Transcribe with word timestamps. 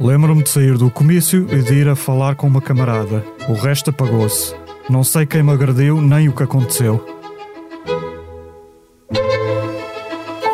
Lembro-me 0.00 0.42
de 0.42 0.48
sair 0.48 0.78
do 0.78 0.90
comício 0.90 1.46
e 1.52 1.60
de 1.60 1.74
ir 1.74 1.88
a 1.88 1.96
falar 1.96 2.36
com 2.36 2.46
uma 2.46 2.62
camarada. 2.62 3.24
O 3.48 3.52
resto 3.52 3.90
apagou-se. 3.90 4.54
Não 4.88 5.04
sei 5.04 5.26
quem 5.26 5.42
me 5.42 5.52
agrediu 5.52 6.00
nem 6.00 6.28
o 6.28 6.32
que 6.32 6.44
aconteceu. 6.44 7.04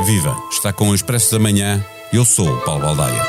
Viva! 0.05 0.37
Está 0.51 0.73
com 0.73 0.89
o 0.89 0.95
Expresso 0.95 1.33
da 1.33 1.39
Manhã. 1.39 1.85
Eu 2.13 2.25
sou 2.25 2.49
o 2.49 2.61
Paulo 2.63 2.83
Baldaia. 2.83 3.23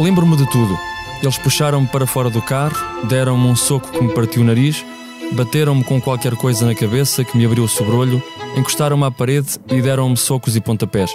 Lembro-me 0.00 0.36
de 0.36 0.50
tudo. 0.50 0.76
Eles 1.22 1.38
puxaram-me 1.38 1.86
para 1.86 2.06
fora 2.06 2.28
do 2.28 2.42
carro, 2.42 3.06
deram-me 3.06 3.46
um 3.46 3.56
soco 3.56 3.90
que 3.90 4.02
me 4.02 4.12
partiu 4.12 4.42
o 4.42 4.44
nariz, 4.44 4.84
bateram-me 5.32 5.84
com 5.84 6.00
qualquer 6.00 6.36
coisa 6.36 6.66
na 6.66 6.74
cabeça 6.74 7.24
que 7.24 7.36
me 7.36 7.44
abriu 7.44 7.64
o 7.64 7.68
sobrolho, 7.68 8.22
encostaram-me 8.56 9.04
à 9.04 9.10
parede 9.10 9.58
e 9.68 9.80
deram-me 9.80 10.16
socos 10.16 10.56
e 10.56 10.60
pontapés. 10.60 11.10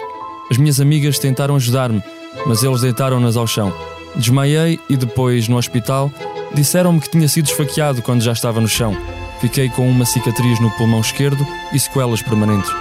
As 0.49 0.58
minhas 0.58 0.80
amigas 0.80 1.20
tentaram 1.20 1.55
ajudar-me, 1.55 2.02
mas 2.45 2.63
eles 2.63 2.82
deitaram-nas 2.82 3.38
ao 3.38 3.48
chão. 3.48 3.73
Desmaiei 4.16 4.80
e 4.90 4.98
depois, 4.98 5.48
no 5.48 5.58
hospital, 5.58 6.12
disseram-me 6.54 6.99
que 6.99 7.09
tinha 7.09 7.27
sido 7.27 7.45
esfaqueado 7.45 8.02
quando 8.02 8.22
já 8.22 8.32
estava 8.32 8.59
no 8.59 8.68
chão. 8.68 8.98
Fiquei 9.40 9.70
com 9.70 9.90
uma 9.90 10.05
cicatriz 10.05 10.60
no 10.60 10.71
pulmão 10.71 10.99
esquerdo 10.99 11.46
e 11.71 11.80
sequelas 11.80 12.21
permanentes. 12.21 12.71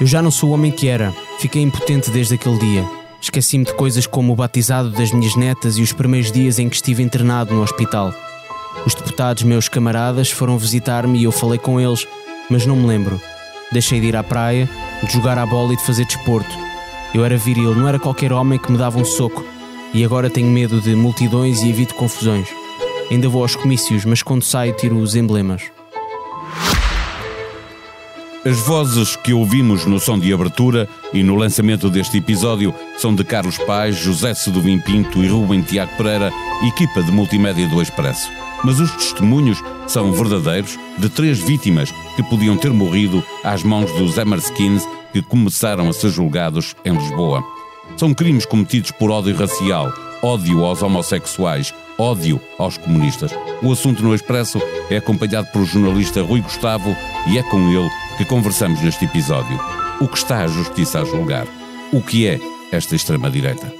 Eu 0.00 0.06
já 0.06 0.22
não 0.22 0.30
sou 0.30 0.50
o 0.50 0.52
homem 0.52 0.70
que 0.70 0.88
era. 0.88 1.12
Fiquei 1.38 1.62
impotente 1.62 2.10
desde 2.10 2.34
aquele 2.34 2.58
dia. 2.58 2.99
Esqueci-me 3.20 3.64
de 3.64 3.74
coisas 3.74 4.06
como 4.06 4.32
o 4.32 4.36
batizado 4.36 4.90
das 4.90 5.12
minhas 5.12 5.36
netas 5.36 5.76
e 5.76 5.82
os 5.82 5.92
primeiros 5.92 6.32
dias 6.32 6.58
em 6.58 6.68
que 6.68 6.76
estive 6.76 7.02
internado 7.02 7.54
no 7.54 7.62
hospital. 7.62 8.14
Os 8.86 8.94
deputados, 8.94 9.42
meus 9.42 9.68
camaradas, 9.68 10.30
foram 10.30 10.56
visitar-me 10.56 11.18
e 11.18 11.24
eu 11.24 11.32
falei 11.32 11.58
com 11.58 11.78
eles, 11.78 12.06
mas 12.48 12.64
não 12.64 12.76
me 12.76 12.86
lembro. 12.86 13.20
Deixei 13.70 14.00
de 14.00 14.06
ir 14.06 14.16
à 14.16 14.22
praia, 14.22 14.68
de 15.04 15.12
jogar 15.12 15.38
à 15.38 15.44
bola 15.44 15.74
e 15.74 15.76
de 15.76 15.84
fazer 15.84 16.06
desporto. 16.06 16.50
Eu 17.14 17.24
era 17.24 17.36
viril, 17.36 17.74
não 17.74 17.86
era 17.86 17.98
qualquer 17.98 18.32
homem 18.32 18.58
que 18.58 18.72
me 18.72 18.78
dava 18.78 18.98
um 18.98 19.04
soco. 19.04 19.44
E 19.92 20.04
agora 20.04 20.30
tenho 20.30 20.48
medo 20.48 20.80
de 20.80 20.94
multidões 20.94 21.62
e 21.62 21.68
evito 21.68 21.94
confusões. 21.94 22.48
Ainda 23.10 23.28
vou 23.28 23.42
aos 23.42 23.54
comícios, 23.54 24.04
mas 24.04 24.22
quando 24.22 24.44
saio 24.44 24.72
tiro 24.72 24.96
os 24.96 25.14
emblemas. 25.14 25.62
As 28.42 28.58
vozes 28.60 29.16
que 29.16 29.34
ouvimos 29.34 29.84
no 29.84 30.00
som 30.00 30.18
de 30.18 30.32
abertura 30.32 30.88
e 31.12 31.22
no 31.22 31.34
lançamento 31.34 31.90
deste 31.90 32.16
episódio 32.16 32.74
são 32.96 33.14
de 33.14 33.22
Carlos 33.22 33.58
Paz, 33.58 33.96
José 33.96 34.32
Seduvim 34.32 34.78
Pinto 34.78 35.22
e 35.22 35.28
Rubem 35.28 35.60
Tiago 35.60 35.94
Pereira, 35.98 36.32
equipa 36.66 37.02
de 37.02 37.12
multimédia 37.12 37.68
do 37.68 37.82
Expresso. 37.82 38.30
Mas 38.64 38.80
os 38.80 38.90
testemunhos 38.92 39.62
são 39.86 40.10
verdadeiros 40.12 40.78
de 40.96 41.10
três 41.10 41.38
vítimas 41.38 41.92
que 42.16 42.22
podiam 42.22 42.56
ter 42.56 42.72
morrido 42.72 43.22
às 43.44 43.62
mãos 43.62 43.92
dos 43.92 44.18
Hammerskins 44.18 44.88
que 45.12 45.20
começaram 45.20 45.90
a 45.90 45.92
ser 45.92 46.08
julgados 46.08 46.74
em 46.82 46.96
Lisboa. 46.96 47.44
São 47.98 48.14
crimes 48.14 48.46
cometidos 48.46 48.90
por 48.90 49.10
ódio 49.10 49.36
racial, 49.36 49.92
ódio 50.22 50.64
aos 50.64 50.82
homossexuais, 50.82 51.74
ódio 52.00 52.40
aos 52.58 52.78
comunistas. 52.78 53.30
O 53.62 53.70
assunto 53.70 54.02
no 54.02 54.14
Expresso 54.14 54.60
é 54.90 54.96
acompanhado 54.96 55.48
pelo 55.52 55.66
jornalista 55.66 56.22
Rui 56.22 56.40
Gustavo 56.40 56.96
e 57.28 57.38
é 57.38 57.42
com 57.42 57.70
ele 57.70 57.90
que 58.16 58.24
conversamos 58.24 58.80
neste 58.80 59.04
episódio. 59.04 59.58
O 60.00 60.08
que 60.08 60.16
está 60.16 60.42
a 60.42 60.48
justiça 60.48 61.00
a 61.00 61.04
julgar? 61.04 61.46
O 61.92 62.00
que 62.00 62.26
é 62.26 62.40
esta 62.72 62.96
extrema-direita? 62.96 63.79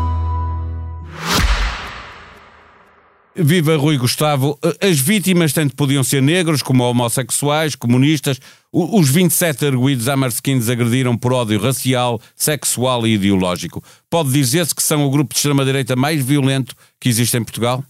Viva 3.35 3.77
Rui 3.77 3.97
Gustavo. 3.97 4.59
As 4.81 4.99
vítimas 4.99 5.53
tanto 5.53 5.75
podiam 5.75 6.03
ser 6.03 6.21
negros 6.21 6.61
como 6.61 6.83
homossexuais, 6.83 7.75
comunistas. 7.75 8.39
Os 8.71 9.09
27 9.09 9.67
arguídos 9.67 10.07
Amarskins 10.07 10.69
agrediram 10.69 11.17
por 11.17 11.33
ódio 11.33 11.59
racial, 11.59 12.19
sexual 12.35 13.07
e 13.07 13.13
ideológico. 13.13 13.83
Pode 14.09 14.31
dizer-se 14.31 14.75
que 14.75 14.83
são 14.83 15.05
o 15.05 15.09
grupo 15.09 15.33
de 15.33 15.37
extrema-direita 15.37 15.95
mais 15.95 16.23
violento 16.23 16.75
que 16.99 17.09
existe 17.09 17.37
em 17.37 17.43
Portugal? 17.43 17.83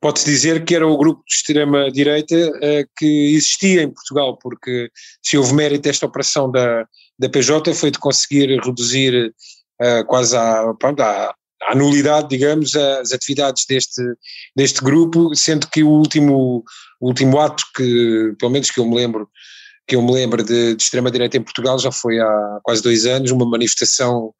pode-se 0.00 0.26
dizer 0.26 0.64
que 0.64 0.74
era 0.74 0.86
o 0.86 0.96
grupo 0.96 1.22
de 1.26 1.34
extrema-direita 1.34 2.34
uh, 2.36 2.88
que 2.96 3.34
existia 3.34 3.82
em 3.82 3.90
Portugal, 3.90 4.38
porque 4.40 4.90
se 5.22 5.36
houve 5.36 5.54
mérito 5.54 5.82
desta 5.82 6.06
operação 6.06 6.50
da, 6.50 6.86
da 7.18 7.28
PJ 7.28 7.74
foi 7.74 7.90
de 7.90 7.98
conseguir 7.98 8.60
reduzir 8.60 9.32
uh, 9.82 10.04
quase 10.06 10.36
à, 10.36 10.72
pronto, 10.78 11.00
à, 11.00 11.34
à, 11.62 11.74
nulidade, 11.74 12.28
digamos, 12.28 12.74
as 12.76 13.12
atividades 13.12 13.64
deste, 13.66 14.02
deste 14.54 14.82
grupo, 14.82 15.34
sendo 15.34 15.66
que 15.68 15.82
o 15.82 15.88
último, 15.88 16.64
o 17.00 17.06
último 17.08 17.38
ato 17.40 17.64
que, 17.74 18.34
pelo 18.38 18.52
menos 18.52 18.70
que 18.70 18.80
eu 18.80 18.86
me 18.86 18.94
lembro, 18.94 19.28
que 19.86 19.96
eu 19.96 20.02
me 20.02 20.12
lembro 20.12 20.42
de, 20.42 20.74
de 20.74 20.82
extrema-direita 20.82 21.36
em 21.36 21.42
Portugal 21.42 21.78
já 21.78 21.90
foi 21.90 22.20
há 22.20 22.60
quase 22.62 22.82
dois 22.82 23.06
anos, 23.06 23.30
uma 23.30 23.48
manifestação 23.48 24.34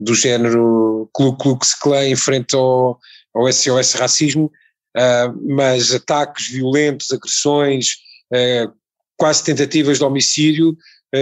do 0.00 0.14
género 0.14 1.08
Ku 1.12 1.36
Klux 1.36 1.74
Klan 1.74 2.08
em 2.08 2.16
frente 2.16 2.56
ao, 2.56 2.98
ao 3.34 3.52
SOS 3.52 3.94
Racismo, 3.94 4.50
uh, 4.96 5.54
mas 5.54 5.92
ataques 5.92 6.48
violentos, 6.48 7.12
agressões, 7.12 7.96
uh, 8.32 8.72
quase 9.16 9.44
tentativas 9.44 9.98
de 9.98 10.04
homicídio, 10.04 10.76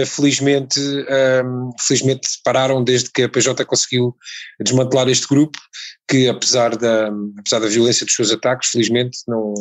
felizmente, 0.05 0.79
um, 0.79 1.71
felizmente 1.79 2.29
pararam 2.43 2.83
desde 2.83 3.11
que 3.11 3.23
a 3.23 3.29
PJ 3.29 3.63
conseguiu 3.65 4.15
desmantelar 4.59 5.07
este 5.07 5.27
grupo, 5.27 5.59
que 6.07 6.27
apesar 6.27 6.75
da, 6.75 7.09
apesar 7.37 7.59
da 7.59 7.67
violência 7.67 8.05
dos 8.05 8.15
seus 8.15 8.31
ataques, 8.31 8.71
felizmente, 8.71 9.19
não, 9.27 9.53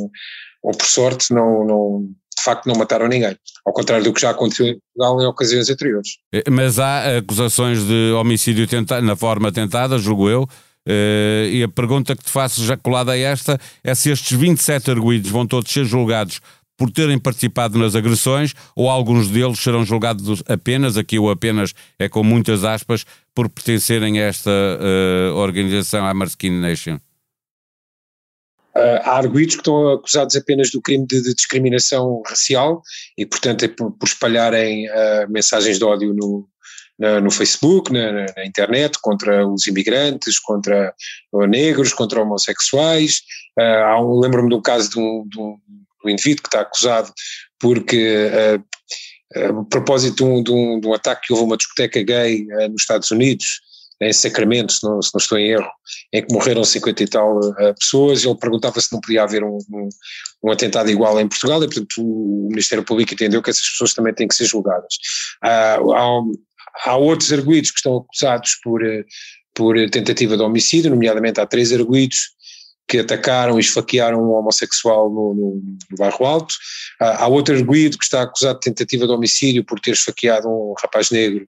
ou 0.63 0.73
por 0.73 0.87
sorte, 0.87 1.33
não, 1.33 1.67
não, 1.67 2.09
de 2.37 2.43
facto 2.43 2.67
não 2.67 2.75
mataram 2.75 3.09
ninguém, 3.09 3.37
ao 3.65 3.73
contrário 3.73 4.05
do 4.05 4.13
que 4.13 4.21
já 4.21 4.31
aconteceu 4.31 4.67
em 4.67 4.79
Portugal 4.79 5.23
em 5.23 5.27
ocasiões 5.27 5.69
anteriores. 5.69 6.11
Mas 6.51 6.79
há 6.79 7.19
acusações 7.19 7.85
de 7.85 8.13
homicídio 8.13 8.67
tentado, 8.67 9.05
na 9.05 9.17
forma 9.17 9.53
tentada, 9.53 9.99
julgo 9.99 10.29
eu, 10.29 10.49
Uh, 10.85 11.47
e 11.49 11.63
a 11.63 11.69
pergunta 11.69 12.17
que 12.17 12.25
te 12.25 12.31
faço, 12.31 12.65
já 12.65 12.77
colada 12.77 13.13
a 13.13 13.17
esta, 13.17 13.57
é 13.85 13.95
se 13.95 14.11
estes 14.11 14.37
27 14.37 14.91
arguídos 14.91 15.31
vão 15.31 15.47
todos 15.47 15.73
ser 15.73 15.85
julgados 15.85 16.41
por 16.83 16.91
terem 16.91 17.17
participado 17.17 17.79
nas 17.79 17.95
agressões 17.95 18.55
ou 18.75 18.91
alguns 18.91 19.29
deles 19.29 19.61
serão 19.61 19.85
julgados 19.85 20.43
apenas, 20.49 20.97
aqui 20.97 21.17
o 21.17 21.31
apenas 21.31 21.73
é 21.97 22.09
com 22.09 22.25
muitas 22.25 22.65
aspas, 22.65 23.07
por 23.33 23.49
pertencerem 23.49 24.21
a 24.21 24.25
esta 24.25 24.51
uh, 24.51 25.37
organização, 25.37 26.05
a 26.05 26.13
Marskin 26.13 26.51
Nation? 26.51 26.97
Uh, 28.75 28.99
há 29.05 29.17
arguídos 29.17 29.55
que 29.55 29.61
estão 29.61 29.93
acusados 29.93 30.35
apenas 30.35 30.73
do 30.73 30.83
crime 30.83 31.07
de, 31.07 31.23
de 31.23 31.33
discriminação 31.33 32.21
racial 32.27 32.83
e, 33.17 33.25
portanto, 33.25 33.65
é 33.65 33.69
por, 33.69 33.93
por 33.93 34.09
espalharem 34.09 34.89
uh, 34.89 35.31
mensagens 35.31 35.79
de 35.79 35.85
ódio 35.85 36.13
no, 36.13 36.49
na, 36.99 37.21
no 37.21 37.31
Facebook, 37.31 37.93
na, 37.93 38.27
na, 38.37 38.45
internet, 38.45 38.99
contra 39.01 39.47
os 39.47 39.69
imigrantes, 39.69 40.41
contra 40.41 40.93
negros, 41.49 41.93
contra 41.93 42.21
homossexuais. 42.21 43.23
Uh, 43.57 44.03
um, 44.03 44.19
Lembro-me 44.19 44.53
um 44.53 44.61
caso 44.61 44.91
de 44.91 44.99
um, 44.99 45.29
de, 45.29 45.39
um, 45.39 45.57
um, 46.05 46.11
indivíduo 46.11 46.43
que 46.43 46.49
está 46.49 46.61
acusado 46.61 47.13
porque, 47.59 48.29
uh, 48.29 49.59
a 49.61 49.65
propósito 49.65 50.17
de 50.17 50.25
um, 50.25 50.43
de, 50.43 50.53
um, 50.53 50.81
de 50.81 50.87
um, 50.87 50.95
ataque 50.95 51.27
que 51.27 51.33
houve 51.33 51.45
a 51.45 51.47
uma 51.47 51.57
discoteca 51.57 52.03
gay 52.03 52.43
uh, 52.43 52.69
nos 52.69 52.83
Estados 52.83 53.11
Unidos, 53.11 53.61
em 54.01 54.13
Sacramento, 54.13 54.73
se 54.73 54.83
não, 54.85 55.01
se 55.01 55.11
não, 55.15 55.19
estou 55.19 55.39
em 55.39 55.51
erro, 55.51 55.71
em 56.13 56.27
que 56.27 56.35
morreram 56.35 56.65
50 56.65 57.03
e 57.05 57.07
tal 57.07 57.39
pessoas, 57.79 58.25
ele 58.25 58.35
perguntava 58.35 58.81
se 58.81 58.93
não 58.93 59.01
podia 59.01 59.23
haver 59.23 59.45
um, 59.45 59.59
um, 60.43 60.51
atentado 60.51 60.91
igual 60.91 61.21
em 61.21 61.29
Portugal, 61.29 61.63
e 61.63 61.67
portanto 61.69 61.93
o 61.99 62.49
Ministério 62.49 62.83
Público 62.83 63.15
entendeu 63.15 63.41
que 63.41 63.51
essas 63.51 63.71
pessoas 63.71 63.95
também 63.95 64.13
têm 64.13 64.27
que 64.27 64.35
ser 64.35 64.47
julgadas. 64.47 64.97
Uh, 65.45 65.93
há, 65.93 66.21
Há 66.85 66.97
outros 66.97 67.33
arguídos 67.33 67.71
que 67.71 67.79
estão 67.79 67.99
acusados 67.99 68.57
por, 68.63 68.85
eh, 68.85 69.05
por 69.55 69.75
tentativa 69.91 70.37
de 70.37 70.43
homicídio, 70.43 70.91
nomeadamente 70.91 71.41
há 71.41 71.47
três 71.47 71.73
arguídos 71.73 72.31
que 72.89 72.99
atacaram 72.99 73.59
e 73.59 73.61
esfaquearam 73.61 74.23
um 74.23 74.33
homossexual 74.33 75.09
no, 75.09 75.35
no, 75.35 75.63
no 75.91 75.97
bairro 75.99 76.25
Alto. 76.25 76.55
Há, 77.01 77.25
há 77.25 77.27
outro 77.29 77.55
arguído 77.55 77.97
que 77.97 78.05
está 78.05 78.23
acusado 78.23 78.59
de 78.59 78.65
tentativa 78.65 79.07
de 79.07 79.13
homicídio 79.13 79.65
por 79.65 79.81
ter 79.81 79.93
esfaqueado 79.93 80.49
um 80.49 80.75
rapaz 80.81 81.11
negro 81.11 81.47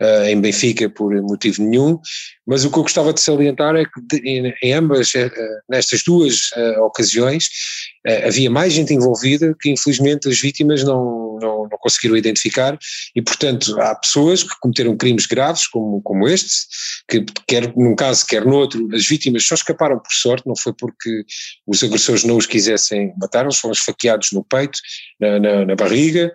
uh, 0.00 0.24
em 0.24 0.40
Benfica 0.40 0.88
por 0.88 1.14
motivo 1.22 1.62
nenhum, 1.62 1.98
mas 2.46 2.64
o 2.64 2.70
que 2.70 2.78
eu 2.78 2.82
gostava 2.82 3.12
de 3.12 3.20
salientar 3.20 3.76
é 3.76 3.84
que 3.84 4.00
de, 4.10 4.28
em, 4.28 4.54
em, 4.62 4.72
ambas, 4.72 5.12
uh, 5.14 5.30
nestas 5.68 6.02
duas 6.02 6.50
uh, 6.52 6.82
ocasiões, 6.82 7.48
havia 8.24 8.48
mais 8.48 8.72
gente 8.72 8.94
envolvida 8.94 9.52
que 9.60 9.68
infelizmente 9.68 10.28
as 10.28 10.40
vítimas 10.40 10.84
não, 10.84 11.25
não, 11.40 11.68
não, 11.70 11.78
conseguiram 11.78 12.16
identificar. 12.16 12.78
E 13.14 13.22
portanto 13.22 13.80
há 13.80 13.94
pessoas 13.94 14.42
que 14.42 14.54
cometeram 14.60 14.96
crimes 14.96 15.26
graves 15.26 15.66
como, 15.66 16.00
como 16.02 16.28
este, 16.28 16.66
que 17.08 17.24
quer 17.46 17.72
num 17.76 17.94
caso 17.94 18.26
quer 18.26 18.44
no 18.44 18.56
outro, 18.56 18.88
as 18.94 19.06
vítimas 19.06 19.44
só 19.44 19.54
escaparam 19.54 19.98
por 19.98 20.12
sorte, 20.12 20.46
não 20.46 20.56
foi 20.56 20.72
porque 20.72 21.24
os 21.66 21.82
agressores 21.82 22.24
não 22.24 22.36
os 22.36 22.46
quisessem 22.46 23.12
matar, 23.16 23.44
eles 23.44 23.58
foram 23.58 23.72
esfaqueados 23.72 24.32
no 24.32 24.44
peito, 24.44 24.78
na, 25.20 25.38
na, 25.38 25.66
na 25.66 25.74
barriga, 25.76 26.32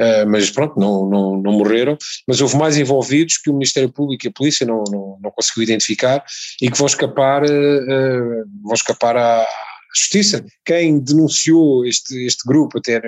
Uh, 0.00 0.26
mas 0.26 0.48
pronto, 0.50 0.80
não, 0.80 1.04
não, 1.04 1.36
não 1.36 1.52
morreram, 1.52 1.98
mas 2.26 2.40
houve 2.40 2.56
mais 2.56 2.78
envolvidos 2.78 3.36
que 3.36 3.50
o 3.50 3.52
Ministério 3.52 3.92
Público 3.92 4.26
e 4.26 4.28
a 4.28 4.32
Polícia 4.32 4.66
não, 4.66 4.82
não, 4.90 5.18
não 5.22 5.30
conseguiu 5.30 5.62
identificar 5.62 6.24
e 6.62 6.70
que 6.70 6.78
vão 6.78 6.86
escapar, 6.86 7.44
uh, 7.44 8.44
vão 8.62 8.72
escapar 8.72 9.14
à 9.18 9.46
justiça. 9.94 10.44
Quem 10.64 10.98
denunciou 10.98 11.84
este, 11.84 12.24
este 12.24 12.46
grupo 12.46 12.78
até 12.78 13.00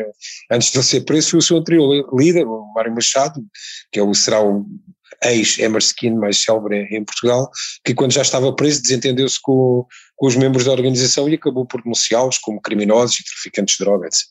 antes 0.50 0.70
de 0.70 0.78
ele 0.78 0.84
ser 0.84 1.00
preso 1.02 1.30
foi 1.30 1.38
o 1.38 1.42
seu 1.42 1.56
anterior 1.56 2.08
líder, 2.18 2.46
o 2.46 2.72
Mário 2.74 2.94
Machado, 2.94 3.44
que 3.90 3.98
é 3.98 4.02
o, 4.02 4.12
será 4.14 4.42
o 4.42 4.66
ex-Emerskin 5.24 6.14
mais 6.14 6.38
célebre 6.38 6.88
em 6.90 7.04
Portugal, 7.04 7.50
que 7.84 7.94
quando 7.94 8.12
já 8.12 8.22
estava 8.22 8.54
preso 8.54 8.82
desentendeu-se 8.82 9.40
com, 9.40 9.86
com 10.16 10.26
os 10.26 10.36
membros 10.36 10.64
da 10.64 10.72
organização 10.72 11.28
e 11.28 11.34
acabou 11.34 11.66
por 11.66 11.82
denunciá-los 11.82 12.38
como 12.38 12.60
criminosos 12.60 13.20
e 13.20 13.24
traficantes 13.24 13.76
de 13.76 13.84
droga, 13.84 14.06
etc. 14.06 14.26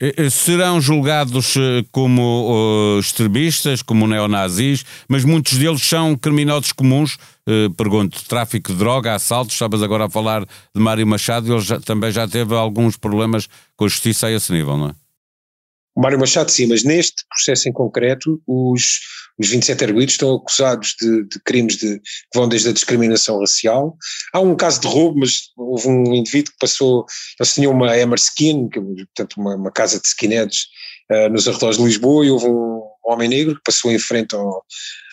Eh, 0.00 0.14
eh, 0.16 0.30
serão 0.30 0.80
julgados 0.80 1.56
eh, 1.56 1.84
como 1.90 2.52
uh, 2.96 3.00
extremistas, 3.00 3.82
como 3.82 4.06
neonazis, 4.06 4.84
mas 5.08 5.24
muitos 5.24 5.58
deles 5.58 5.82
são 5.82 6.14
criminosos 6.14 6.72
comuns. 6.72 7.18
Uh, 7.48 7.72
pergunto, 7.74 8.22
tráfico 8.28 8.72
de 8.72 8.78
droga, 8.78 9.14
assaltos, 9.14 9.54
estavas 9.54 9.82
agora 9.82 10.04
a 10.04 10.10
falar 10.10 10.44
de 10.44 10.80
Mário 10.80 11.06
Machado, 11.06 11.52
ele 11.52 11.62
já, 11.62 11.80
também 11.80 12.12
já 12.12 12.28
teve 12.28 12.54
alguns 12.54 12.96
problemas 12.96 13.48
com 13.76 13.86
a 13.86 13.88
justiça 13.88 14.28
a 14.28 14.30
esse 14.30 14.52
nível, 14.52 14.76
não 14.76 14.90
é? 14.90 15.07
Mário 16.00 16.18
Machado 16.18 16.50
sim, 16.50 16.66
mas 16.66 16.84
neste 16.84 17.24
processo 17.28 17.68
em 17.68 17.72
concreto 17.72 18.40
os, 18.46 19.00
os 19.38 19.48
27 19.48 19.84
arguidos 19.84 20.14
estão 20.14 20.36
acusados 20.36 20.94
de, 21.00 21.24
de 21.24 21.40
crimes 21.44 21.76
de, 21.76 21.98
que 21.98 22.38
vão 22.38 22.48
desde 22.48 22.68
a 22.68 22.72
discriminação 22.72 23.40
racial. 23.40 23.96
Há 24.32 24.40
um 24.40 24.54
caso 24.54 24.80
de 24.80 24.86
roubo, 24.86 25.20
mas 25.20 25.50
houve 25.56 25.88
um 25.88 26.14
indivíduo 26.14 26.52
que 26.52 26.58
passou, 26.60 27.04
eles 27.38 27.52
tinham 27.52 27.72
uma 27.72 27.96
Emer 27.96 28.18
Skin, 28.18 28.68
que, 28.68 28.80
portanto 28.80 29.34
uma, 29.38 29.56
uma 29.56 29.72
casa 29.72 30.00
de 30.00 30.06
skinheads 30.06 30.66
uh, 31.10 31.28
nos 31.30 31.48
arredores 31.48 31.78
de 31.78 31.84
Lisboa, 31.84 32.24
e 32.24 32.30
houve 32.30 32.46
um 32.46 32.80
homem 33.04 33.28
negro 33.28 33.56
que 33.56 33.62
passou 33.64 33.90
em 33.90 33.98
frente 33.98 34.34
ao, 34.34 34.64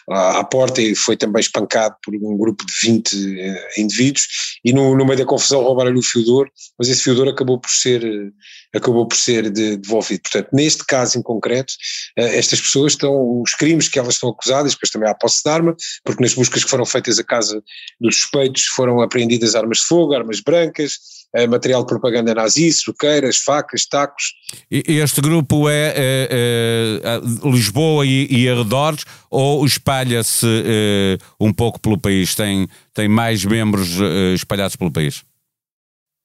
à 0.10 0.44
porta 0.44 0.82
e 0.82 0.96
foi 0.96 1.18
também 1.18 1.40
espancado 1.40 1.96
por 2.04 2.14
um 2.16 2.38
grupo 2.38 2.64
de 2.66 2.74
20 2.82 3.16
uh, 3.16 3.40
eh, 3.40 3.70
indivíduos 3.78 4.28
e 4.64 4.72
no, 4.72 4.96
no, 4.96 5.06
meio 5.06 5.18
da 5.18 5.26
confusão 5.26 5.64
roubaram-lhe 5.64 5.98
o 5.98 6.04
fiodor, 6.04 6.48
mas 6.78 6.90
esse 6.90 7.02
fiodor 7.02 7.28
acabou 7.28 7.60
por 7.60 7.72
ser, 7.72 8.04
uh, 8.04 8.32
acabou 8.76 9.08
por 9.08 9.16
ser 9.16 9.50
de, 9.50 9.78
devolvido. 9.78 10.22
Portanto, 10.24 10.50
neste 10.54 10.86
caso 10.86 11.18
em 11.18 11.22
concreto, 11.22 11.74
uh, 12.20 12.22
estas 12.22 12.60
pessoas 12.60 12.94
estão, 12.94 13.42
os 13.42 13.56
crimes 13.56 13.88
que 13.88 13.98
elas 13.98 14.16
estão 14.16 14.30
acusadas, 14.30 14.74
depois 14.74 14.90
também 14.90 15.10
há 15.10 15.16
posse 15.16 15.42
de 15.44 15.50
arma, 15.50 15.76
porque 16.04 16.22
nas 16.22 16.34
buscas 16.34 16.64
que 16.64 16.70
foram 16.70 16.86
feitas 16.86 17.18
à 17.18 17.24
casa 17.24 17.64
dos 18.00 18.18
suspeitos 18.18 18.66
foram 18.66 19.02
apreendidas 19.02 19.56
armas 19.56 19.80
de 19.80 19.86
fogo, 19.86 20.14
armas 20.14 20.42
brancas, 20.42 20.98
uh, 21.38 21.50
material 21.50 21.82
de 21.82 21.88
propaganda 21.88 22.34
nazi, 22.34 22.72
suqueiras, 22.74 23.38
facas, 23.38 23.86
tacos. 23.86 24.34
Este 24.70 25.22
grupo 25.22 25.70
é, 25.70 25.94
é, 25.96 27.02
é 27.04 27.50
Lisboa 27.50 28.06
e, 28.06 28.28
e 28.30 28.50
arredores 28.50 29.06
ou 29.30 29.66
espalha-se 29.66 30.46
é, 30.66 31.18
um 31.40 31.54
pouco 31.54 31.80
pelo 31.80 31.98
país? 31.98 32.36
Tem, 32.36 32.68
tem 32.94 33.08
mais 33.08 33.44
membros 33.46 33.90
espalhados 34.34 34.76
pelo 34.76 34.92
país? 34.92 35.24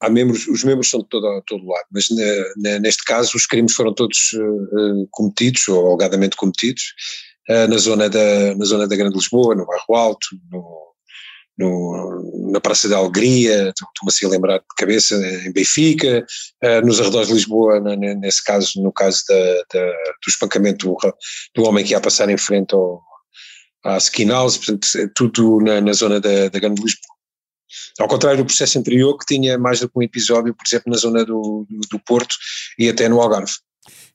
Membros, 0.08 0.46
os 0.48 0.64
membros 0.64 0.88
são 0.88 1.00
de 1.00 1.08
todo, 1.08 1.42
todo 1.46 1.66
lado, 1.66 1.86
mas 1.92 2.08
na, 2.10 2.70
na, 2.70 2.78
neste 2.78 3.04
caso 3.04 3.36
os 3.36 3.46
crimes 3.46 3.74
foram 3.74 3.92
todos 3.92 4.32
uh, 4.32 5.06
cometidos, 5.10 5.68
ou 5.68 5.88
alegadamente 5.88 6.36
cometidos, 6.36 6.94
uh, 7.50 7.68
na, 7.68 7.76
zona 7.76 8.08
da, 8.08 8.54
na 8.54 8.64
zona 8.64 8.88
da 8.88 8.96
Grande 8.96 9.16
Lisboa, 9.16 9.54
no 9.54 9.66
Bairro 9.66 9.94
Alto, 9.94 10.28
no, 10.50 10.94
no, 11.58 12.50
na 12.50 12.60
Praça 12.60 12.88
da 12.88 12.96
Alegria, 12.96 13.68
estou-me 13.68 14.08
assim 14.08 14.24
a 14.24 14.30
lembrar 14.30 14.58
de 14.58 14.64
cabeça, 14.76 15.16
em 15.46 15.52
Benfica, 15.52 16.24
uh, 16.64 16.86
nos 16.86 16.98
arredores 16.98 17.28
de 17.28 17.34
Lisboa, 17.34 17.78
nesse 17.80 18.42
caso, 18.42 18.82
no 18.82 18.92
caso 18.92 19.22
da, 19.28 19.54
da, 19.74 19.86
do 19.86 20.28
espancamento 20.28 20.86
do, 20.86 20.96
do, 21.54 21.68
homem 21.68 21.84
que 21.84 21.92
ia 21.92 22.00
passar 22.00 22.30
em 22.30 22.38
frente 22.38 22.74
ao, 22.74 23.02
à 23.84 23.98
Skin 23.98 24.28
House, 24.28 24.56
portanto, 24.56 24.88
é 24.96 25.06
tudo 25.14 25.60
na, 25.60 25.80
na 25.82 25.92
zona 25.92 26.18
da, 26.18 26.48
da 26.48 26.58
Grande 26.58 26.80
Lisboa. 26.80 27.19
Ao 28.00 28.08
contrário 28.08 28.38
do 28.38 28.46
processo 28.46 28.78
anterior, 28.78 29.16
que 29.18 29.26
tinha 29.26 29.58
mais 29.58 29.80
do 29.80 29.88
que 29.88 29.98
um 29.98 30.02
episódio, 30.02 30.54
por 30.54 30.66
exemplo, 30.66 30.90
na 30.90 30.96
zona 30.96 31.22
do, 31.22 31.66
do, 31.68 31.98
Porto 31.98 32.34
e 32.78 32.88
até 32.88 33.08
no 33.10 33.20
Algarve. 33.20 33.52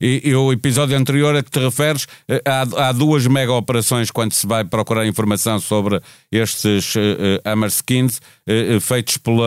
E, 0.02 0.22
e, 0.26 0.36
o 0.36 0.52
episódio 0.52 0.98
anterior 0.98 1.36
a 1.36 1.44
que 1.44 1.52
te 1.52 1.60
referes, 1.60 2.08
eh, 2.28 2.42
há, 2.46 2.88
há, 2.88 2.92
duas 2.92 3.28
mega 3.28 3.54
operações 3.54 4.10
quando 4.12 4.34
se 4.34 4.46
vai 4.46 4.66
procurar 4.66 5.06
informação 5.06 5.60
sobre 5.60 6.02
estes 6.32 6.96
uh, 6.96 7.00
Hammerskins, 7.46 8.18
uh, 8.18 8.82
feitos 8.82 9.18
pela 9.18 9.44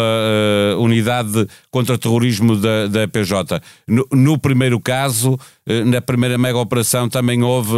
uh, 0.76 0.80
unidade 0.80 1.46
contra 1.70 1.98
terrorismo 1.98 2.56
da, 2.56 2.86
da 2.86 3.08
PJ. 3.08 3.60
No, 3.86 4.06
no 4.12 4.38
primeiro 4.38 4.80
caso, 4.80 5.34
uh, 5.34 5.84
na 5.84 6.00
primeira 6.00 6.38
mega 6.38 6.58
operação, 6.58 7.08
também 7.08 7.42
houve 7.42 7.76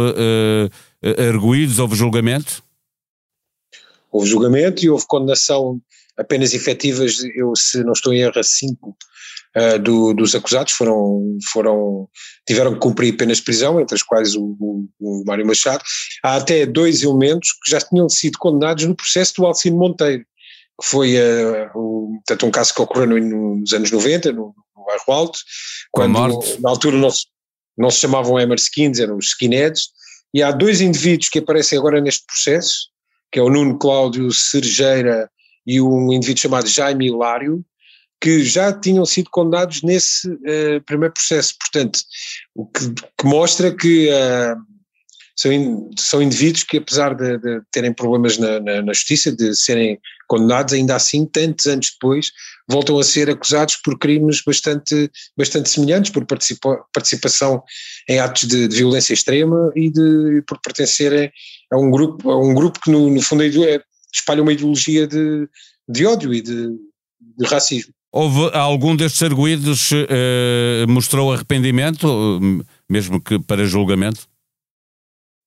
arguídos, 1.27 1.79
houve 1.79 1.95
julgamento? 1.95 2.63
Houve 4.11 4.29
julgamento 4.29 4.85
e 4.85 4.89
houve 4.89 5.05
condenação 5.07 5.81
apenas 6.21 6.53
efetivas, 6.53 7.17
eu 7.35 7.55
se 7.55 7.83
não 7.83 7.93
estou 7.93 8.13
em 8.13 8.21
erro, 8.21 8.43
cinco 8.43 8.95
uh, 9.55 9.79
do, 9.79 10.13
dos 10.13 10.35
acusados 10.35 10.73
foram, 10.73 11.37
foram, 11.51 12.07
tiveram 12.47 12.73
que 12.73 12.79
cumprir 12.79 13.17
penas 13.17 13.37
de 13.37 13.43
prisão, 13.43 13.79
entre 13.79 13.95
as 13.95 14.03
quais 14.03 14.35
o, 14.35 14.55
o, 14.59 14.87
o, 14.99 15.23
Mário 15.25 15.45
Machado. 15.45 15.83
Há 16.23 16.37
até 16.37 16.65
dois 16.65 17.01
elementos 17.03 17.51
que 17.51 17.71
já 17.71 17.79
tinham 17.79 18.07
sido 18.07 18.37
condenados 18.37 18.85
no 18.85 18.95
processo 18.95 19.33
do 19.37 19.45
Alcino 19.45 19.77
Monteiro, 19.77 20.23
que 20.79 20.87
foi 20.87 21.15
uh, 21.15 21.69
o, 21.75 22.13
portanto, 22.15 22.45
um 22.45 22.51
caso 22.51 22.73
que 22.73 22.81
ocorreu 22.81 23.07
no, 23.07 23.55
nos 23.57 23.73
anos 23.73 23.91
90, 23.91 24.31
no, 24.31 24.55
no 24.75 24.85
bairro 24.85 25.11
Alto, 25.11 25.39
quando 25.91 26.13
na 26.59 26.69
altura 26.69 26.97
não 26.97 27.09
se, 27.09 27.25
não 27.77 27.89
se 27.89 27.99
chamavam 27.99 28.39
Emerskins, 28.39 28.99
eram 28.99 29.17
os 29.17 29.29
skinheads, 29.29 29.89
e 30.33 30.41
há 30.41 30.51
dois 30.51 30.79
indivíduos 30.79 31.29
que 31.29 31.39
aparecem 31.39 31.77
agora 31.77 31.99
neste 31.99 32.25
processo, 32.25 32.89
que 33.31 33.39
é 33.39 33.41
o 33.41 33.49
Nuno 33.49 33.77
Cláudio 33.77 34.31
Sergeira 34.31 35.29
e 35.65 35.81
um 35.81 36.11
indivíduo 36.11 36.41
chamado 36.41 36.67
Jaime 36.67 37.07
Hilário, 37.07 37.63
que 38.21 38.43
já 38.43 38.71
tinham 38.71 39.05
sido 39.05 39.29
condenados 39.31 39.81
nesse 39.81 40.29
uh, 40.29 40.81
primeiro 40.85 41.13
processo. 41.13 41.55
Portanto, 41.59 41.99
o 42.53 42.67
que, 42.67 42.93
que 43.17 43.25
mostra 43.25 43.75
que 43.75 44.09
uh, 44.09 44.55
são, 45.35 45.51
in, 45.51 45.89
são 45.97 46.21
indivíduos 46.21 46.63
que, 46.63 46.77
apesar 46.77 47.15
de, 47.15 47.39
de 47.39 47.61
terem 47.71 47.91
problemas 47.91 48.37
na, 48.37 48.59
na, 48.59 48.81
na, 48.83 48.93
justiça, 48.93 49.31
de 49.31 49.55
serem 49.55 49.99
condenados, 50.27 50.73
ainda 50.73 50.95
assim, 50.95 51.25
tantos 51.25 51.65
anos 51.65 51.91
depois, 51.91 52.31
voltam 52.69 52.99
a 52.99 53.03
ser 53.03 53.27
acusados 53.29 53.77
por 53.77 53.97
crimes 53.97 54.41
bastante, 54.45 55.09
bastante 55.35 55.69
semelhantes, 55.69 56.11
por 56.11 56.23
participa, 56.25 56.85
participação 56.93 57.63
em 58.07 58.19
atos 58.19 58.47
de, 58.47 58.67
de, 58.67 58.75
violência 58.75 59.13
extrema 59.13 59.71
e 59.75 59.89
de, 59.89 60.43
por 60.47 60.59
pertencerem 60.61 61.31
a 61.71 61.77
um 61.77 61.89
grupo, 61.89 62.29
a 62.29 62.39
um 62.39 62.53
grupo 62.53 62.79
que, 62.79 62.91
no, 62.91 63.09
no 63.09 63.21
fundo, 63.21 63.43
é 63.43 63.81
espalha 64.13 64.41
uma 64.41 64.53
ideologia 64.53 65.07
de, 65.07 65.47
de 65.87 66.05
ódio 66.05 66.33
e 66.33 66.41
de, 66.41 66.69
de 67.37 67.45
racismo. 67.45 67.93
Houve 68.11 68.53
algum 68.53 68.93
destes 68.93 69.23
arguídos 69.23 69.89
eh, 69.93 70.85
mostrou 70.87 71.31
arrependimento, 71.31 72.39
mesmo 72.89 73.21
que 73.21 73.39
para 73.39 73.63
julgamento? 73.63 74.27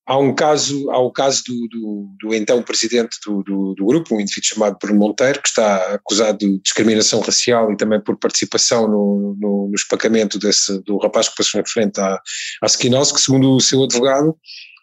Há 0.07 0.17
um 0.17 0.35
caso, 0.35 0.89
há 0.91 0.99
o 0.99 1.11
caso 1.11 1.43
do, 1.47 1.67
do, 1.67 2.15
do 2.21 2.35
então 2.35 2.61
presidente 2.61 3.17
do, 3.25 3.41
do, 3.73 3.85
grupo, 3.85 4.15
um 4.15 4.21
indivíduo 4.21 4.49
chamado 4.49 4.77
Bruno 4.79 4.99
Monteiro, 4.99 5.41
que 5.41 5.47
está 5.47 5.95
acusado 5.95 6.37
de 6.37 6.59
discriminação 6.59 7.21
racial 7.21 7.71
e 7.71 7.77
também 7.77 7.99
por 7.99 8.15
participação 8.17 8.87
no, 8.87 9.35
no, 9.39 9.67
no 9.67 9.75
espancamento 9.75 10.37
desse, 10.37 10.79
do 10.83 10.97
rapaz 10.97 11.27
que 11.29 11.35
passou 11.35 11.59
em 11.59 11.65
frente 11.65 11.99
à, 11.99 12.21
à 12.61 12.65
Skinhouse, 12.67 13.13
que 13.13 13.21
segundo 13.21 13.55
o 13.55 13.59
seu 13.59 13.83
advogado 13.83 14.37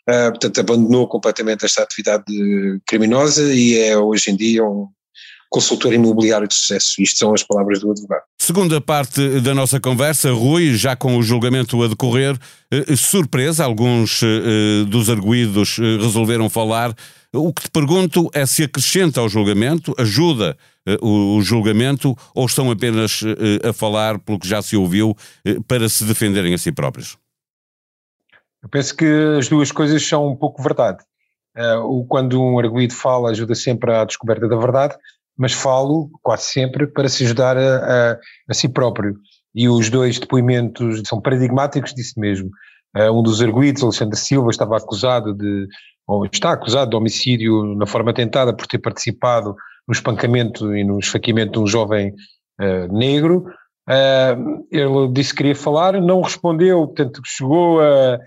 uh, 0.09 0.30
portanto 0.30 0.61
abandonou 0.61 1.09
completamente 1.09 1.64
esta 1.64 1.82
atividade 1.82 2.25
criminosa 2.87 3.52
e 3.54 3.78
é 3.78 3.97
hoje 3.97 4.30
em 4.30 4.37
dia 4.37 4.64
um 4.64 4.88
consultor 5.52 5.92
imobiliário 5.92 6.49
de 6.49 6.54
sucesso. 6.54 7.00
Isto 7.00 7.18
são 7.18 7.35
as 7.35 7.42
palavras 7.42 7.80
do 7.80 7.90
advogado. 7.90 8.23
Segunda 8.40 8.80
parte 8.80 9.40
da 9.40 9.54
nossa 9.54 9.78
conversa, 9.78 10.32
Rui, 10.32 10.75
já 10.75 10.97
com 10.97 11.16
o 11.18 11.23
julgamento 11.23 11.80
a 11.82 11.88
decorrer, 11.88 12.37
eh, 12.71 12.97
surpresa, 12.97 13.62
alguns 13.62 14.23
eh, 14.23 14.85
dos 14.88 15.11
arguídos 15.11 15.78
eh, 15.78 15.82
resolveram 16.02 16.49
falar. 16.49 16.94
O 17.35 17.52
que 17.52 17.64
te 17.64 17.71
pergunto 17.71 18.30
é 18.32 18.47
se 18.47 18.62
acrescenta 18.62 19.21
ao 19.21 19.28
julgamento, 19.28 19.94
ajuda 19.99 20.56
o 21.00 21.40
julgamento 21.40 22.14
ou 22.35 22.44
estão 22.44 22.71
apenas 22.71 23.23
a 23.62 23.73
falar, 23.73 24.18
pelo 24.18 24.38
que 24.38 24.47
já 24.47 24.61
se 24.61 24.76
ouviu, 24.76 25.16
para 25.66 25.88
se 25.88 26.04
defenderem 26.04 26.52
a 26.52 26.59
si 26.59 26.73
próprios? 26.73 27.16
Eu 28.62 28.69
penso 28.69 28.97
que 28.97 29.07
as 29.38 29.49
duas 29.49 29.73
coisas 29.73 30.07
são 30.07 30.28
um 30.28 30.37
pouco 30.37 30.62
verdade. 30.62 31.02
Uh, 31.57 32.07
quando 32.07 32.40
um 32.40 32.59
arguído 32.59 32.95
fala, 32.95 33.31
ajuda 33.31 33.54
sempre 33.54 33.92
à 33.92 34.04
descoberta 34.04 34.49
da 34.49 34.57
verdade, 34.57 34.97
mas 35.37 35.52
falo 35.52 36.09
quase 36.23 36.45
sempre 36.45 36.87
para 36.87 37.09
se 37.09 37.25
ajudar 37.25 37.57
a, 37.59 38.12
a, 38.12 38.19
a 38.49 38.54
si 38.54 38.69
próprio. 38.69 39.16
E 39.54 39.69
os 39.69 39.90
dois 39.90 40.19
depoimentos 40.19 41.02
são 41.07 41.21
paradigmáticos 41.21 41.92
disso 41.92 42.19
mesmo. 42.19 42.50
Uh, 42.97 43.11
um 43.11 43.23
dos 43.23 43.42
arguídos, 43.42 43.83
Alexandre 43.83 44.16
Silva, 44.16 44.50
estava 44.50 44.76
acusado 44.76 45.35
de, 45.35 45.66
ou 46.07 46.25
está 46.26 46.52
acusado 46.52 46.90
de 46.90 46.97
homicídio 46.97 47.75
na 47.75 47.87
forma 47.87 48.14
tentada 48.14 48.54
por 48.54 48.66
ter 48.66 48.78
participado 48.78 49.57
no 49.88 49.92
espancamento 49.92 50.75
e 50.76 50.85
no 50.85 51.00
esfaqueamento 51.00 51.52
de 51.52 51.59
um 51.59 51.66
jovem 51.66 52.14
uh, 52.61 52.97
negro. 52.97 53.45
Ele 54.71 55.09
disse 55.12 55.31
que 55.31 55.38
queria 55.38 55.57
falar, 55.57 56.00
não 56.00 56.23
respondeu, 56.23 56.87
portanto 56.87 57.21
chegou 57.25 57.81
a, 57.81 58.19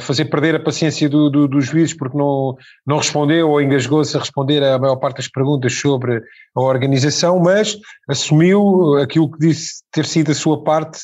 fazer 0.00 0.26
perder 0.26 0.54
a 0.54 0.60
paciência 0.60 1.08
do, 1.08 1.28
do, 1.28 1.46
dos 1.46 1.66
juízes 1.66 1.94
porque 1.94 2.16
não, 2.16 2.56
não 2.86 2.96
respondeu 2.96 3.50
ou 3.50 3.60
engasgou-se 3.60 4.16
a 4.16 4.20
responder 4.20 4.62
a 4.62 4.78
maior 4.78 4.96
parte 4.96 5.18
das 5.18 5.28
perguntas 5.28 5.74
sobre 5.74 6.22
a 6.54 6.60
organização, 6.60 7.38
mas 7.38 7.76
assumiu 8.08 8.96
aquilo 8.96 9.30
que 9.30 9.38
disse 9.38 9.82
ter 9.92 10.06
sido 10.06 10.32
a 10.32 10.34
sua 10.34 10.64
parte 10.64 11.00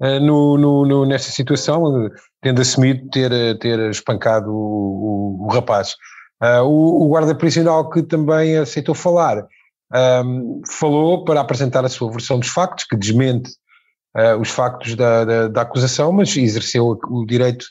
uh, 0.00 0.18
no, 0.20 0.58
no, 0.58 0.84
no, 0.84 1.06
nesta 1.06 1.30
situação, 1.30 2.10
tendo 2.42 2.60
assumido 2.60 3.08
ter, 3.10 3.58
ter 3.58 3.78
espancado 3.90 4.50
o, 4.50 5.38
o, 5.40 5.46
o 5.46 5.48
rapaz. 5.48 5.94
Uh, 6.42 6.62
o, 6.64 7.04
o, 7.04 7.08
guarda 7.08 7.34
prisional 7.34 7.88
que 7.88 8.02
também 8.02 8.58
aceitou 8.58 8.94
falar, 8.94 9.46
um, 10.24 10.60
falou 10.66 11.24
para 11.24 11.40
apresentar 11.40 11.84
a 11.84 11.88
sua 11.88 12.10
versão 12.10 12.38
dos 12.38 12.48
factos, 12.48 12.84
que 12.84 12.96
desmente 12.96 13.50
uh, 14.16 14.38
os 14.40 14.50
factos 14.50 14.94
da, 14.96 15.24
da, 15.24 15.48
da, 15.48 15.62
acusação, 15.62 16.12
mas 16.12 16.36
exerceu 16.36 16.98
o 17.08 17.24
direito 17.24 17.64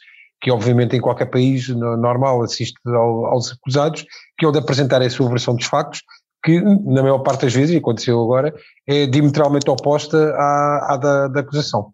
que 0.44 0.52
obviamente 0.52 0.96
em 0.96 1.00
qualquer 1.00 1.28
país 1.28 1.70
normal 1.70 2.44
assiste 2.44 2.76
ao, 2.86 3.28
aos 3.28 3.54
acusados, 3.54 4.06
que 4.38 4.46
é 4.46 4.48
o 4.48 4.52
de 4.52 4.60
apresentar 4.60 5.02
a 5.02 5.10
sua 5.10 5.30
versão 5.30 5.56
dos 5.56 5.66
factos, 5.66 6.02
que 6.44 6.60
na 6.60 7.02
maior 7.02 7.20
parte 7.20 7.44
das 7.44 7.54
vezes, 7.54 7.74
e 7.74 7.78
aconteceu 7.78 8.22
agora, 8.22 8.54
é 8.86 9.08
diametralmente 9.08 9.70
oposta 9.70 10.18
à, 10.36 10.94
à 10.94 10.98
da, 10.98 11.28
da 11.30 11.40
acusação. 11.40 11.94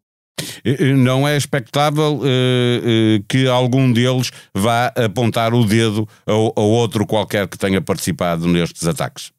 Não 0.98 1.28
é 1.28 1.38
expectável 1.38 2.16
uh, 2.16 2.24
uh, 2.24 3.24
que 3.30 3.48
algum 3.48 3.92
deles 3.92 4.32
vá 4.56 4.88
apontar 4.88 5.54
o 5.54 5.64
dedo 5.64 6.08
a, 6.26 6.32
a 6.32 6.64
outro 6.64 7.06
qualquer 7.06 7.48
que 7.48 7.58
tenha 7.58 7.80
participado 7.80 8.48
nestes 8.48 8.88
ataques? 8.88 9.32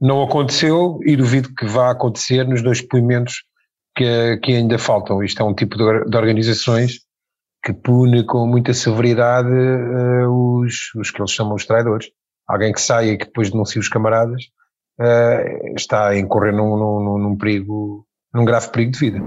Não 0.00 0.22
aconteceu 0.22 0.98
e 1.04 1.16
duvido 1.16 1.54
que 1.54 1.66
vá 1.66 1.90
acontecer 1.90 2.46
nos 2.48 2.62
dois 2.62 2.80
depoimentos 2.80 3.44
que, 3.94 4.38
que 4.42 4.52
ainda 4.54 4.78
faltam. 4.78 5.22
Isto 5.22 5.42
é 5.42 5.44
um 5.44 5.54
tipo 5.54 5.76
de, 5.76 6.08
de 6.08 6.16
organizações 6.16 7.03
que 7.64 7.72
pune 7.72 8.24
com 8.26 8.46
muita 8.46 8.74
severidade 8.74 9.48
uh, 9.48 10.60
os, 10.60 10.94
os 10.96 11.10
que 11.10 11.20
eles 11.20 11.30
chamam 11.30 11.54
os 11.54 11.64
traidores. 11.64 12.08
Alguém 12.46 12.72
que 12.74 12.80
saia 12.80 13.12
e 13.12 13.16
que 13.16 13.24
depois 13.24 13.50
denuncie 13.50 13.80
os 13.80 13.88
camaradas 13.88 14.42
uh, 15.00 15.74
está 15.74 16.08
a 16.08 16.18
incorrer 16.18 16.52
num, 16.52 16.76
num, 16.76 17.18
num 17.18 17.36
perigo, 17.38 18.06
num 18.34 18.44
grave 18.44 18.70
perigo 18.70 18.92
de 18.92 18.98
vida. 18.98 19.18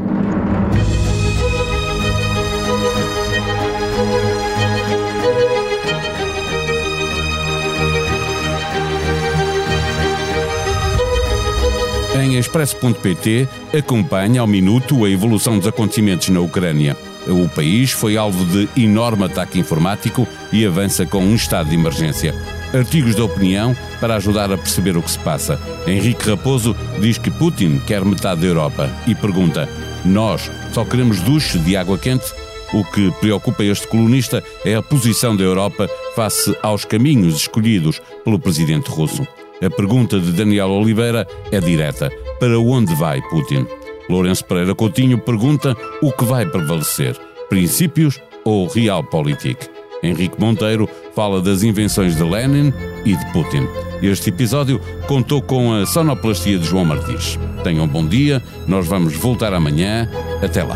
Em 12.21 12.37
expresso.pt 12.37 13.47
acompanha 13.75 14.41
ao 14.41 14.47
minuto 14.47 15.05
a 15.05 15.09
evolução 15.09 15.57
dos 15.57 15.67
acontecimentos 15.67 16.29
na 16.29 16.39
Ucrânia. 16.39 16.95
O 17.29 17.49
país 17.49 17.91
foi 17.91 18.15
alvo 18.15 18.45
de 18.45 18.69
enorme 18.81 19.25
ataque 19.25 19.59
informático 19.59 20.27
e 20.51 20.65
avança 20.65 21.05
com 21.05 21.19
um 21.19 21.35
estado 21.35 21.69
de 21.69 21.75
emergência. 21.75 22.33
Artigos 22.73 23.15
de 23.15 23.21
opinião 23.21 23.75
para 23.99 24.15
ajudar 24.15 24.51
a 24.51 24.57
perceber 24.57 24.95
o 24.95 25.01
que 25.01 25.11
se 25.11 25.19
passa. 25.19 25.59
Henrique 25.85 26.29
Raposo 26.29 26.75
diz 27.01 27.17
que 27.17 27.29
Putin 27.31 27.79
quer 27.85 28.03
metade 28.05 28.41
da 28.41 28.47
Europa 28.47 28.89
e 29.05 29.13
pergunta: 29.13 29.67
Nós 30.05 30.49
só 30.71 30.85
queremos 30.85 31.19
duche 31.19 31.59
de 31.59 31.75
água 31.75 31.97
quente? 31.97 32.33
O 32.73 32.83
que 32.83 33.11
preocupa 33.19 33.63
este 33.63 33.87
colunista 33.87 34.43
é 34.65 34.75
a 34.75 34.81
posição 34.81 35.35
da 35.35 35.43
Europa 35.43 35.89
face 36.15 36.55
aos 36.61 36.83
caminhos 36.83 37.35
escolhidos 37.35 38.01
pelo 38.23 38.39
presidente 38.39 38.89
russo. 38.89 39.25
A 39.63 39.69
pergunta 39.69 40.19
de 40.19 40.31
Daniel 40.33 40.69
Oliveira 40.69 41.27
é 41.51 41.59
direta: 41.59 42.11
para 42.39 42.59
onde 42.59 42.93
vai 42.95 43.21
Putin? 43.23 43.65
Lourenço 44.09 44.45
Pereira 44.45 44.73
Coutinho 44.73 45.17
pergunta 45.17 45.75
o 46.01 46.11
que 46.11 46.23
vai 46.23 46.45
prevalecer: 46.45 47.17
princípios 47.49 48.19
ou 48.43 48.67
realpolitik? 48.67 49.69
Henrique 50.03 50.39
Monteiro 50.39 50.87
fala 51.15 51.41
das 51.41 51.63
invenções 51.63 52.15
de 52.15 52.23
Lenin 52.23 52.71
e 53.03 53.15
de 53.15 53.33
Putin. 53.33 53.67
Este 54.01 54.29
episódio 54.29 54.79
contou 55.07 55.41
com 55.41 55.73
a 55.73 55.85
sonoplastia 55.85 56.59
de 56.59 56.65
João 56.65 56.85
Martins. 56.85 57.39
Tenham 57.63 57.85
um 57.85 57.87
bom 57.87 58.05
dia, 58.05 58.41
nós 58.67 58.87
vamos 58.87 59.15
voltar 59.17 59.53
amanhã. 59.53 60.09
Até 60.41 60.63
lá. 60.63 60.75